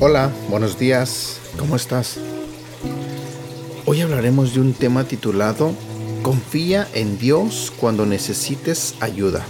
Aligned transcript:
Hola, 0.00 0.32
buenos 0.48 0.78
días, 0.78 1.40
¿cómo 1.58 1.76
estás? 1.76 2.18
Hoy 3.84 4.00
hablaremos 4.00 4.54
de 4.54 4.60
un 4.60 4.72
tema 4.72 5.04
titulado 5.04 5.72
Confía 6.22 6.86
en 6.94 7.18
Dios 7.18 7.72
cuando 7.78 8.06
necesites 8.06 8.94
ayuda. 9.00 9.44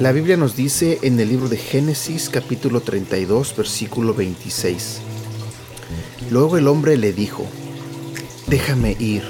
La 0.00 0.12
Biblia 0.12 0.36
nos 0.36 0.56
dice 0.56 0.98
en 1.02 1.18
el 1.18 1.28
libro 1.28 1.48
de 1.48 1.56
Génesis 1.56 2.28
capítulo 2.28 2.80
32 2.80 3.56
versículo 3.56 4.12
26. 4.12 5.00
Luego 6.30 6.58
el 6.58 6.68
hombre 6.68 6.96
le 6.96 7.12
dijo, 7.12 7.46
déjame 8.46 8.96
ir, 8.98 9.22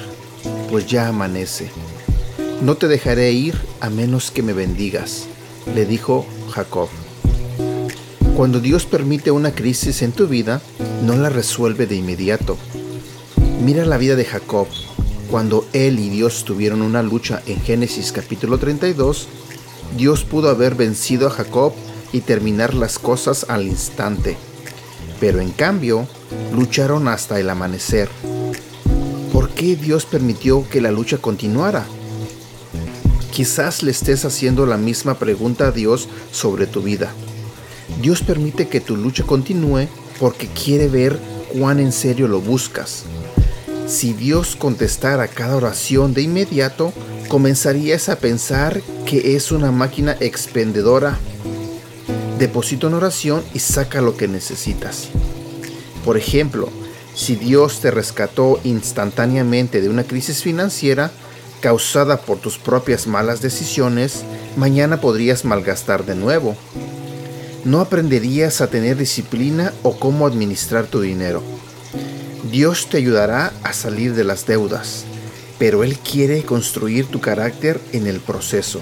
pues 0.70 0.86
ya 0.86 1.08
amanece. 1.08 1.70
No 2.62 2.76
te 2.76 2.88
dejaré 2.88 3.32
ir 3.32 3.54
a 3.80 3.90
menos 3.90 4.30
que 4.30 4.42
me 4.42 4.52
bendigas, 4.52 5.26
le 5.74 5.86
dijo 5.86 6.26
Jacob. 6.50 6.88
Cuando 8.36 8.60
Dios 8.60 8.84
permite 8.84 9.30
una 9.30 9.54
crisis 9.54 10.02
en 10.02 10.12
tu 10.12 10.26
vida, 10.28 10.60
no 11.02 11.16
la 11.16 11.30
resuelve 11.30 11.86
de 11.86 11.96
inmediato. 11.96 12.58
Mira 13.62 13.84
la 13.86 13.96
vida 13.96 14.14
de 14.14 14.24
Jacob. 14.24 14.66
Cuando 15.30 15.66
él 15.72 15.98
y 15.98 16.08
Dios 16.08 16.44
tuvieron 16.44 16.82
una 16.82 17.02
lucha 17.02 17.42
en 17.46 17.60
Génesis 17.60 18.12
capítulo 18.12 18.58
32, 18.58 19.28
Dios 19.96 20.24
pudo 20.24 20.50
haber 20.50 20.74
vencido 20.74 21.28
a 21.28 21.30
Jacob 21.30 21.72
y 22.12 22.20
terminar 22.20 22.74
las 22.74 22.98
cosas 22.98 23.46
al 23.48 23.66
instante. 23.66 24.36
Pero 25.18 25.40
en 25.40 25.50
cambio, 25.50 26.06
lucharon 26.54 27.08
hasta 27.08 27.40
el 27.40 27.48
amanecer. 27.48 28.08
¿Por 29.56 29.64
qué 29.64 29.74
Dios 29.74 30.04
permitió 30.04 30.68
que 30.68 30.82
la 30.82 30.90
lucha 30.90 31.16
continuara? 31.16 31.86
Quizás 33.32 33.82
le 33.82 33.90
estés 33.90 34.26
haciendo 34.26 34.66
la 34.66 34.76
misma 34.76 35.18
pregunta 35.18 35.68
a 35.68 35.70
Dios 35.70 36.10
sobre 36.30 36.66
tu 36.66 36.82
vida. 36.82 37.10
Dios 38.02 38.20
permite 38.20 38.68
que 38.68 38.82
tu 38.82 38.98
lucha 38.98 39.24
continúe 39.24 39.88
porque 40.20 40.46
quiere 40.48 40.88
ver 40.88 41.18
cuán 41.58 41.80
en 41.80 41.92
serio 41.92 42.28
lo 42.28 42.42
buscas. 42.42 43.04
Si 43.86 44.12
Dios 44.12 44.56
contestara 44.56 45.26
cada 45.26 45.56
oración 45.56 46.12
de 46.12 46.20
inmediato, 46.20 46.92
comenzarías 47.28 48.10
a 48.10 48.18
pensar 48.18 48.82
que 49.06 49.36
es 49.36 49.52
una 49.52 49.72
máquina 49.72 50.18
expendedora. 50.20 51.18
Deposita 52.38 52.88
una 52.88 52.98
oración 52.98 53.42
y 53.54 53.60
saca 53.60 54.02
lo 54.02 54.18
que 54.18 54.28
necesitas. 54.28 55.08
Por 56.04 56.18
ejemplo, 56.18 56.68
si 57.16 57.34
Dios 57.34 57.80
te 57.80 57.90
rescató 57.90 58.60
instantáneamente 58.62 59.80
de 59.80 59.88
una 59.88 60.04
crisis 60.04 60.44
financiera 60.44 61.10
causada 61.60 62.20
por 62.20 62.38
tus 62.38 62.58
propias 62.58 63.08
malas 63.08 63.40
decisiones, 63.40 64.22
mañana 64.56 65.00
podrías 65.00 65.44
malgastar 65.44 66.04
de 66.04 66.14
nuevo 66.14 66.56
no 67.66 67.80
aprenderías 67.80 68.60
a 68.60 68.68
tener 68.68 68.96
disciplina 68.96 69.72
o 69.82 69.98
cómo 69.98 70.28
administrar 70.28 70.86
tu 70.86 71.00
dinero. 71.00 71.42
Dios 72.48 72.86
te 72.88 72.98
ayudará 72.98 73.52
a 73.64 73.72
salir 73.72 74.14
de 74.14 74.22
las 74.22 74.46
deudas, 74.46 75.04
pero 75.58 75.82
Él 75.82 75.98
quiere 75.98 76.44
construir 76.44 77.06
tu 77.06 77.20
carácter 77.20 77.80
en 77.92 78.06
el 78.06 78.20
proceso. 78.20 78.80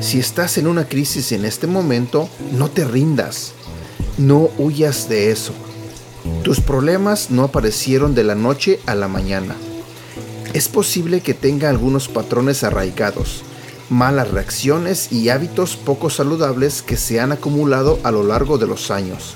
Si 0.00 0.20
estás 0.20 0.58
en 0.58 0.68
una 0.68 0.88
crisis 0.88 1.32
en 1.32 1.44
este 1.44 1.66
momento, 1.66 2.28
no 2.52 2.70
te 2.70 2.84
rindas, 2.84 3.52
no 4.16 4.48
huyas 4.58 5.08
de 5.08 5.32
eso. 5.32 5.52
Tus 6.42 6.60
problemas 6.60 7.30
no 7.30 7.44
aparecieron 7.44 8.14
de 8.14 8.24
la 8.24 8.34
noche 8.34 8.80
a 8.86 8.94
la 8.94 9.08
mañana. 9.08 9.56
Es 10.52 10.68
posible 10.68 11.20
que 11.20 11.34
tenga 11.34 11.68
algunos 11.68 12.08
patrones 12.08 12.62
arraigados, 12.64 13.42
malas 13.88 14.30
reacciones 14.30 15.12
y 15.12 15.28
hábitos 15.30 15.76
poco 15.76 16.10
saludables 16.10 16.82
que 16.82 16.96
se 16.96 17.20
han 17.20 17.32
acumulado 17.32 17.98
a 18.02 18.10
lo 18.10 18.22
largo 18.22 18.58
de 18.58 18.66
los 18.66 18.90
años. 18.90 19.34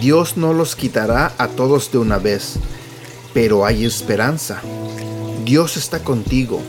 Dios 0.00 0.36
no 0.36 0.52
los 0.52 0.76
quitará 0.76 1.32
a 1.38 1.48
todos 1.48 1.90
de 1.90 1.98
una 1.98 2.18
vez, 2.18 2.54
pero 3.32 3.64
hay 3.64 3.84
esperanza. 3.84 4.60
Dios 5.44 5.76
está 5.76 6.04
contigo 6.04 6.60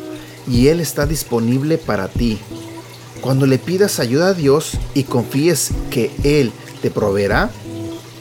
y 0.47 0.67
Él 0.67 0.79
está 0.79 1.05
disponible 1.05 1.77
para 1.77 2.07
ti. 2.07 2.39
Cuando 3.21 3.45
le 3.45 3.57
pidas 3.57 3.99
ayuda 3.99 4.29
a 4.29 4.33
Dios 4.33 4.77
y 4.93 5.03
confíes 5.03 5.71
que 5.89 6.11
Él 6.23 6.51
te 6.81 6.89
proveerá, 6.89 7.51